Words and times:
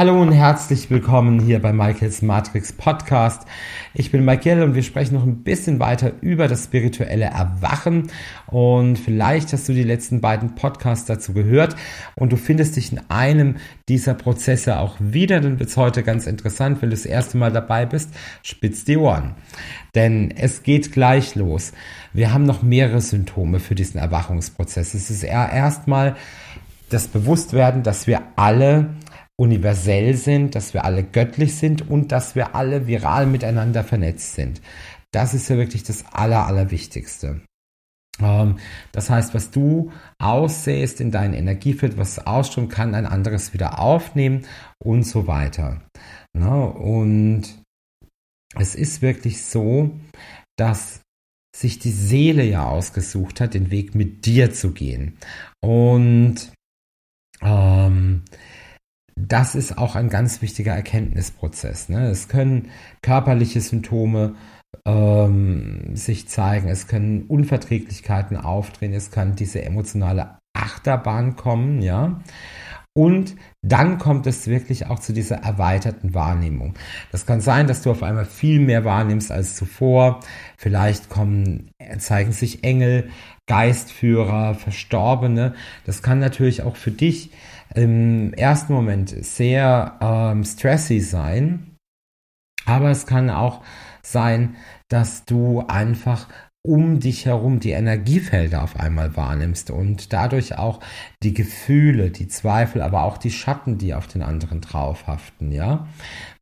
Hallo 0.00 0.18
und 0.18 0.32
herzlich 0.32 0.88
willkommen 0.88 1.40
hier 1.40 1.60
bei 1.60 1.74
Michaels 1.74 2.22
Matrix 2.22 2.72
Podcast. 2.72 3.42
Ich 3.92 4.10
bin 4.10 4.24
Michael 4.24 4.62
und 4.62 4.74
wir 4.74 4.82
sprechen 4.82 5.12
noch 5.12 5.24
ein 5.24 5.42
bisschen 5.42 5.78
weiter 5.78 6.12
über 6.22 6.48
das 6.48 6.64
spirituelle 6.64 7.26
Erwachen. 7.26 8.10
Und 8.46 8.96
vielleicht 8.98 9.52
hast 9.52 9.68
du 9.68 9.74
die 9.74 9.82
letzten 9.82 10.22
beiden 10.22 10.54
Podcasts 10.54 11.04
dazu 11.04 11.34
gehört 11.34 11.76
und 12.14 12.32
du 12.32 12.38
findest 12.38 12.76
dich 12.76 12.92
in 12.92 13.02
einem 13.10 13.56
dieser 13.90 14.14
Prozesse 14.14 14.78
auch 14.78 14.96
wieder. 15.00 15.38
Dann 15.38 15.58
wird 15.58 15.68
es 15.68 15.76
heute 15.76 16.02
ganz 16.02 16.26
interessant, 16.26 16.80
wenn 16.80 16.88
du 16.88 16.96
das 16.96 17.04
erste 17.04 17.36
Mal 17.36 17.52
dabei 17.52 17.84
bist. 17.84 18.08
Spitz 18.42 18.86
die 18.86 18.96
Ohren. 18.96 19.34
Denn 19.94 20.30
es 20.30 20.62
geht 20.62 20.92
gleich 20.92 21.34
los. 21.34 21.74
Wir 22.14 22.32
haben 22.32 22.46
noch 22.46 22.62
mehrere 22.62 23.02
Symptome 23.02 23.60
für 23.60 23.74
diesen 23.74 24.00
Erwachungsprozess. 24.00 24.94
Es 24.94 25.10
ist 25.10 25.24
erstmal 25.24 26.16
das 26.88 27.06
Bewusstwerden, 27.06 27.82
dass 27.82 28.06
wir 28.06 28.22
alle 28.36 28.88
universell 29.40 30.14
sind, 30.16 30.54
dass 30.54 30.74
wir 30.74 30.84
alle 30.84 31.02
göttlich 31.02 31.56
sind 31.56 31.88
und 31.88 32.12
dass 32.12 32.34
wir 32.34 32.54
alle 32.54 32.86
viral 32.86 33.24
miteinander 33.24 33.84
vernetzt 33.84 34.34
sind. 34.34 34.60
Das 35.12 35.32
ist 35.32 35.48
ja 35.48 35.56
wirklich 35.56 35.82
das 35.82 36.04
Aller, 36.12 36.46
Allerwichtigste. 36.46 37.40
Ähm, 38.20 38.58
das 38.92 39.08
heißt, 39.08 39.32
was 39.32 39.50
du 39.50 39.92
aussähst 40.18 41.00
in 41.00 41.10
dein 41.10 41.32
Energiefeld, 41.32 41.96
was 41.96 42.26
ausströmt, 42.26 42.70
kann 42.70 42.94
ein 42.94 43.06
anderes 43.06 43.54
wieder 43.54 43.78
aufnehmen 43.78 44.42
und 44.78 45.04
so 45.04 45.26
weiter. 45.26 45.80
Und 46.34 47.44
es 48.56 48.74
ist 48.74 49.00
wirklich 49.00 49.42
so, 49.42 49.90
dass 50.58 51.00
sich 51.56 51.78
die 51.78 51.90
Seele 51.90 52.44
ja 52.44 52.66
ausgesucht 52.66 53.40
hat, 53.40 53.54
den 53.54 53.70
Weg 53.70 53.94
mit 53.94 54.26
dir 54.26 54.52
zu 54.52 54.72
gehen. 54.72 55.16
Und 55.62 56.52
das 59.30 59.54
ist 59.54 59.78
auch 59.78 59.94
ein 59.94 60.10
ganz 60.10 60.42
wichtiger 60.42 60.74
Erkenntnisprozess. 60.74 61.88
Ne? 61.88 62.08
Es 62.08 62.28
können 62.28 62.70
körperliche 63.00 63.60
Symptome 63.60 64.34
ähm, 64.84 65.94
sich 65.94 66.28
zeigen, 66.28 66.68
es 66.68 66.88
können 66.88 67.22
Unverträglichkeiten 67.22 68.36
auftreten, 68.36 68.94
es 68.94 69.10
kann 69.10 69.36
diese 69.36 69.62
emotionale 69.62 70.38
Achterbahn 70.52 71.36
kommen, 71.36 71.80
ja. 71.80 72.20
Und 72.92 73.36
dann 73.62 73.98
kommt 73.98 74.26
es 74.26 74.48
wirklich 74.48 74.86
auch 74.86 74.98
zu 74.98 75.12
dieser 75.12 75.36
erweiterten 75.36 76.12
Wahrnehmung. 76.12 76.74
Das 77.12 77.24
kann 77.24 77.40
sein, 77.40 77.68
dass 77.68 77.82
du 77.82 77.90
auf 77.92 78.02
einmal 78.02 78.24
viel 78.24 78.58
mehr 78.58 78.84
wahrnimmst 78.84 79.30
als 79.30 79.54
zuvor. 79.54 80.20
Vielleicht 80.56 81.08
kommen, 81.08 81.70
zeigen 81.98 82.32
sich 82.32 82.64
Engel, 82.64 83.10
Geistführer, 83.46 84.54
Verstorbene. 84.54 85.54
Das 85.86 86.02
kann 86.02 86.18
natürlich 86.18 86.62
auch 86.62 86.76
für 86.76 86.90
dich 86.90 87.30
im 87.74 88.32
ersten 88.34 88.72
Moment 88.72 89.10
sehr 89.24 89.96
ähm, 90.00 90.44
stressy 90.44 91.00
sein, 91.00 91.76
aber 92.66 92.90
es 92.90 93.06
kann 93.06 93.30
auch 93.30 93.62
sein, 94.02 94.56
dass 94.88 95.24
du 95.24 95.64
einfach 95.68 96.28
um 96.62 97.00
dich 97.00 97.24
herum 97.24 97.58
die 97.58 97.70
Energiefelder 97.70 98.62
auf 98.62 98.78
einmal 98.78 99.16
wahrnimmst 99.16 99.70
und 99.70 100.12
dadurch 100.12 100.58
auch 100.58 100.80
die 101.22 101.32
Gefühle, 101.32 102.10
die 102.10 102.28
Zweifel, 102.28 102.82
aber 102.82 103.04
auch 103.04 103.16
die 103.16 103.30
Schatten, 103.30 103.78
die 103.78 103.94
auf 103.94 104.06
den 104.06 104.22
anderen 104.22 104.60
draufhaften, 104.60 105.52
ja. 105.52 105.88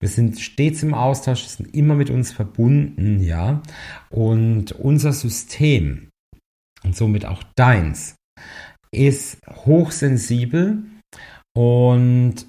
Wir 0.00 0.08
sind 0.08 0.40
stets 0.40 0.82
im 0.82 0.94
Austausch, 0.94 1.44
sind 1.44 1.72
immer 1.74 1.94
mit 1.94 2.10
uns 2.10 2.32
verbunden, 2.32 3.22
ja. 3.22 3.62
Und 4.10 4.72
unser 4.72 5.12
System 5.12 6.08
und 6.84 6.96
somit 6.96 7.24
auch 7.24 7.42
deins 7.54 8.16
ist 8.90 9.38
hochsensibel 9.48 10.82
und 11.56 12.46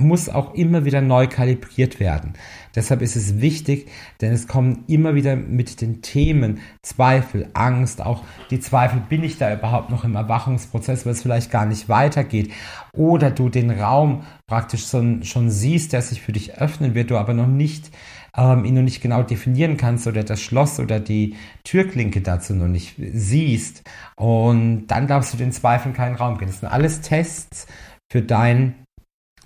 muss 0.00 0.28
auch 0.28 0.54
immer 0.54 0.84
wieder 0.84 1.00
neu 1.00 1.28
kalibriert 1.28 2.00
werden. 2.00 2.32
Deshalb 2.74 3.00
ist 3.00 3.14
es 3.14 3.40
wichtig, 3.40 3.88
denn 4.20 4.32
es 4.32 4.48
kommen 4.48 4.82
immer 4.88 5.14
wieder 5.14 5.36
mit 5.36 5.80
den 5.80 6.02
Themen 6.02 6.60
Zweifel, 6.82 7.48
Angst, 7.54 8.02
auch 8.02 8.24
die 8.50 8.58
Zweifel, 8.58 9.00
bin 9.08 9.22
ich 9.22 9.38
da 9.38 9.54
überhaupt 9.54 9.90
noch 9.90 10.02
im 10.02 10.16
Erwachungsprozess, 10.16 11.06
weil 11.06 11.12
es 11.12 11.22
vielleicht 11.22 11.52
gar 11.52 11.64
nicht 11.64 11.88
weitergeht. 11.88 12.52
Oder 12.92 13.30
du 13.30 13.48
den 13.48 13.70
Raum 13.70 14.24
praktisch 14.48 14.84
schon, 14.88 15.22
schon 15.22 15.50
siehst, 15.50 15.92
der 15.92 16.02
sich 16.02 16.20
für 16.20 16.32
dich 16.32 16.58
öffnen 16.58 16.94
wird, 16.94 17.10
du 17.10 17.16
aber 17.16 17.32
noch 17.34 17.46
nicht 17.46 17.92
ähm, 18.36 18.64
ihn 18.64 18.74
noch 18.74 18.82
nicht 18.82 19.00
genau 19.00 19.22
definieren 19.22 19.76
kannst 19.76 20.08
oder 20.08 20.24
das 20.24 20.40
Schloss 20.40 20.80
oder 20.80 20.98
die 20.98 21.36
Türklinke 21.62 22.20
dazu 22.20 22.52
noch 22.52 22.66
nicht 22.66 22.96
siehst. 22.98 23.84
Und 24.16 24.88
dann 24.88 25.06
darfst 25.06 25.32
du 25.32 25.36
den 25.36 25.52
Zweifeln 25.52 25.94
keinen 25.94 26.16
Raum 26.16 26.38
geben. 26.38 26.50
Das 26.50 26.58
sind 26.58 26.68
alles 26.68 27.00
Tests, 27.00 27.68
für 28.10 28.22
dein 28.22 28.74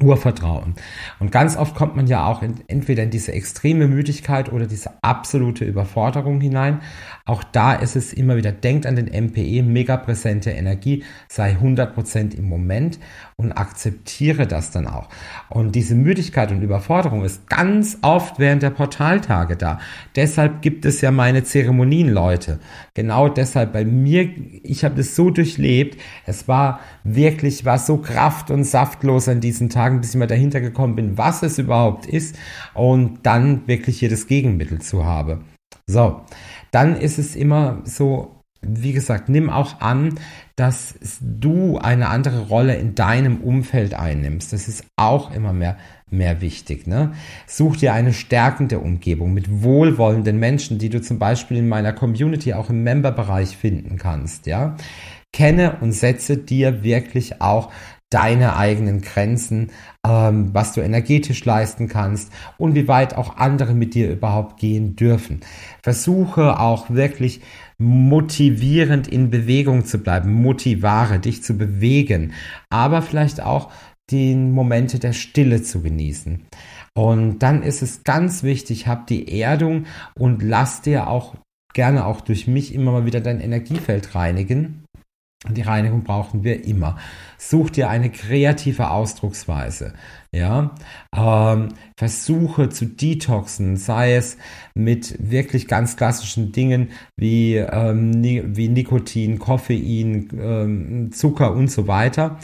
Urvertrauen. 0.03 0.75
Und 1.19 1.33
ganz 1.33 1.57
oft 1.57 1.75
kommt 1.75 1.97
man 1.97 2.07
ja 2.07 2.27
auch 2.27 2.43
in, 2.43 2.55
entweder 2.69 3.03
in 3.03 3.11
diese 3.11 3.33
extreme 3.33 3.89
Müdigkeit 3.89 4.53
oder 4.53 4.67
diese 4.67 5.03
absolute 5.03 5.65
Überforderung 5.65 6.41
hinein. 6.41 6.81
Auch 7.25 7.43
da 7.45 7.75
ist 7.75 7.97
es 7.97 8.13
immer 8.13 8.37
wieder, 8.37 8.53
denkt 8.53 8.87
an 8.87 8.97
den 8.97 9.07
MPE, 9.07 9.63
mega 9.63 9.97
präsente 9.97 10.51
Energie, 10.51 11.05
sei 11.29 11.57
100% 11.61 12.37
im 12.37 12.49
Moment 12.49 12.99
und 13.37 13.53
akzeptiere 13.53 14.47
das 14.47 14.71
dann 14.71 14.87
auch. 14.87 15.09
Und 15.49 15.75
diese 15.75 15.95
Müdigkeit 15.95 16.51
und 16.53 16.63
Überforderung 16.63 17.25
ist 17.25 17.49
ganz 17.49 17.99
oft 18.03 18.39
während 18.39 18.63
der 18.63 18.71
Portaltage 18.71 19.57
da. 19.57 19.79
Deshalb 20.17 20.63
gibt 20.63 20.85
es 20.85 21.01
ja 21.01 21.11
meine 21.11 21.45
Zeremonien, 21.45 22.09
Leute. 22.09 22.61
Genau 22.95 23.29
deshalb 23.29 23.73
bei 23.73 23.85
mir, 23.85 24.29
ich 24.63 24.85
habe 24.85 24.95
das 24.97 25.15
so 25.15 25.31
durchlebt. 25.31 26.01
Es 26.27 26.49
war 26.49 26.81
wirklich, 27.05 27.65
war 27.65 27.79
so 27.79 27.99
kraft- 27.99 28.51
und 28.51 28.65
saftlos 28.65 29.29
an 29.29 29.41
diesen 29.41 29.69
Tagen, 29.71 29.88
bis 30.01 30.11
ich 30.11 30.17
mal 30.17 30.27
dahinter 30.27 30.61
gekommen 30.61 30.95
bin, 30.95 31.19
was 31.19 31.43
es 31.43 31.59
überhaupt 31.59 32.07
ist 32.07 32.37
und 32.75 33.21
dann 33.25 33.67
wirklich 33.67 33.99
hier 33.99 34.11
das 34.11 34.27
Gegenmittel 34.27 34.81
zu 34.81 35.05
habe. 35.05 35.41
So, 35.87 36.21
dann 36.71 36.97
ist 36.97 37.19
es 37.19 37.35
immer 37.35 37.81
so, 37.85 38.43
wie 38.61 38.93
gesagt, 38.93 39.29
nimm 39.29 39.51
auch 39.51 39.81
an, 39.81 40.19
dass 40.57 40.99
du 41.21 41.79
eine 41.79 42.09
andere 42.09 42.49
Rolle 42.49 42.75
in 42.75 42.95
deinem 42.95 43.41
Umfeld 43.41 43.95
einnimmst. 43.95 44.53
Das 44.53 44.69
ist 44.69 44.85
auch 44.97 45.33
immer 45.33 45.53
mehr, 45.53 45.77
mehr 46.11 46.41
wichtig. 46.41 46.87
Ne? 46.87 47.13
Such 47.47 47.77
dir 47.77 47.95
eine 47.95 48.13
stärkende 48.13 48.81
Umgebung 48.81 49.33
mit 49.33 49.63
wohlwollenden 49.63 50.39
Menschen, 50.39 50.79
die 50.79 50.89
du 50.89 51.01
zum 51.01 51.19
Beispiel 51.19 51.59
in 51.59 51.69
meiner 51.69 51.93
Community 51.93 52.53
auch 52.53 52.71
im 52.71 52.83
Memberbereich 52.83 53.57
finden 53.57 53.97
kannst. 53.97 54.47
Ja? 54.47 54.77
Kenne 55.33 55.77
und 55.81 55.93
setze 55.93 56.37
dir 56.37 56.83
wirklich 56.83 57.41
auch 57.41 57.71
deine 58.11 58.57
eigenen 58.57 59.03
Grenzen, 59.03 59.71
ähm, 60.07 60.51
was 60.53 60.73
du 60.73 60.81
energetisch 60.81 61.45
leisten 61.45 61.89
kannst 61.89 62.33
und 62.57 62.75
wie 62.75 62.89
weit 62.89 63.17
auch 63.17 63.37
andere 63.37 63.75
mit 63.75 63.95
dir 63.95 64.11
überhaupt 64.11 64.59
gehen 64.59 64.97
dürfen. 64.97 65.41
Versuche 65.83 66.59
auch 66.59 66.91
wirklich 66.91 67.43
motivierend 67.77 69.09
in 69.09 69.31
Bewegung 69.31 69.85
zu 69.85 69.99
bleiben, 69.99 70.33
motivare 70.33 71.19
dich 71.19 71.43
zu 71.43 71.57
bewegen, 71.57 72.33
aber 72.71 73.03
vielleicht 73.03 73.43
auch 73.43 73.71
die 74.11 74.35
Momente 74.35 74.99
der 74.99 75.13
Stille 75.13 75.63
zu 75.63 75.83
genießen. 75.83 76.47
Und 76.95 77.41
dann 77.41 77.63
ist 77.63 77.83
es 77.83 78.05
ganz 78.05 78.43
wichtig, 78.43 78.87
hab 78.89 79.07
die 79.07 79.41
Erdung 79.41 79.85
und 80.19 80.43
lass 80.43 80.81
dir 80.81 81.09
auch 81.09 81.37
gerne 81.75 82.07
auch 82.07 82.23
durch 82.23 82.47
mich 82.49 82.75
immer 82.75 82.91
mal 82.91 83.05
wieder 83.05 83.21
dein 83.21 83.41
Energiefeld 83.41 84.15
reinigen 84.15 84.83
die 85.47 85.63
Reinigung 85.63 86.03
brauchen 86.03 86.43
wir 86.43 86.65
immer. 86.65 86.99
Such 87.37 87.71
dir 87.71 87.89
eine 87.89 88.11
kreative 88.11 88.91
Ausdrucksweise. 88.91 89.93
Ja, 90.33 90.75
ähm, 91.17 91.69
versuche 91.97 92.69
zu 92.69 92.87
detoxen, 92.87 93.77
sei 93.77 94.17
es 94.17 94.37
mit 94.75 95.17
wirklich 95.31 95.69
ganz 95.69 95.97
klassischen 95.97 96.51
Dingen 96.51 96.89
wie, 97.17 97.55
ähm, 97.55 98.23
wie 98.23 98.69
Nikotin, 98.69 99.39
Koffein, 99.39 100.29
ähm, 100.39 101.13
Zucker 101.13 101.53
und 101.53 101.71
so 101.71 101.87
weiter. 101.87 102.39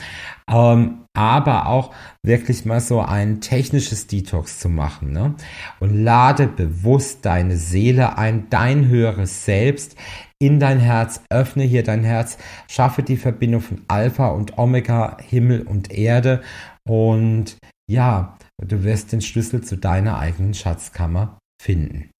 Ähm, 0.48 1.00
aber 1.14 1.66
auch 1.66 1.92
wirklich 2.22 2.64
mal 2.64 2.80
so 2.80 3.00
ein 3.00 3.40
technisches 3.40 4.06
Detox 4.06 4.60
zu 4.60 4.68
machen. 4.68 5.12
Ne? 5.12 5.34
Und 5.80 6.02
lade 6.02 6.46
bewusst 6.46 7.26
deine 7.26 7.56
Seele 7.56 8.16
ein, 8.16 8.46
dein 8.50 8.88
höheres 8.88 9.44
Selbst 9.44 9.96
in 10.44 10.60
dein 10.60 10.78
Herz, 10.78 11.22
öffne 11.30 11.64
hier 11.64 11.82
dein 11.82 12.04
Herz, 12.04 12.36
schaffe 12.68 13.02
die 13.02 13.16
Verbindung 13.16 13.62
von 13.62 13.80
Alpha 13.88 14.28
und 14.28 14.58
Omega, 14.58 15.16
Himmel 15.20 15.62
und 15.62 15.90
Erde 15.90 16.42
und 16.86 17.56
ja, 17.90 18.36
du 18.62 18.84
wirst 18.84 19.12
den 19.12 19.22
Schlüssel 19.22 19.62
zu 19.62 19.76
deiner 19.76 20.18
eigenen 20.18 20.54
Schatzkammer 20.54 21.38
finden. 21.62 22.10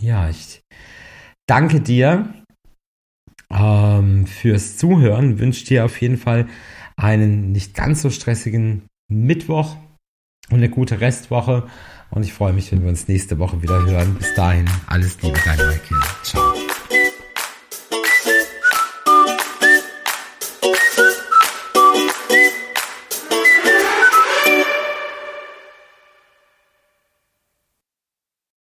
Ja, 0.00 0.28
ich 0.28 0.60
danke 1.48 1.80
dir 1.80 2.34
ähm, 3.50 4.26
fürs 4.26 4.76
Zuhören, 4.76 5.38
wünsche 5.38 5.64
dir 5.64 5.84
auf 5.84 6.00
jeden 6.00 6.18
Fall 6.18 6.46
einen 6.96 7.52
nicht 7.52 7.74
ganz 7.74 8.02
so 8.02 8.10
stressigen 8.10 8.82
Mittwoch 9.08 9.76
und 10.50 10.56
eine 10.56 10.68
gute 10.68 11.00
Restwoche. 11.00 11.68
Und 12.10 12.24
ich 12.24 12.32
freue 12.32 12.52
mich, 12.52 12.70
wenn 12.72 12.82
wir 12.82 12.88
uns 12.88 13.08
nächste 13.08 13.38
Woche 13.38 13.62
wieder 13.62 13.84
hören. 13.84 14.14
Bis 14.14 14.34
dahin, 14.34 14.68
alles 14.86 15.20
Liebe, 15.22 15.38
dein 15.44 15.58
Michael. 15.58 16.00
Ciao. 16.22 16.55